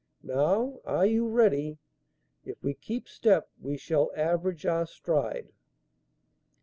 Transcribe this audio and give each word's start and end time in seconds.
Now, 0.23 0.79
are 0.83 1.05
you 1.05 1.27
ready? 1.27 1.77
If 2.43 2.63
we 2.63 2.73
keep 2.73 3.07
step 3.07 3.51
we 3.61 3.77
shall 3.77 4.11
average 4.17 4.65
our 4.65 4.87
stride." 4.87 5.49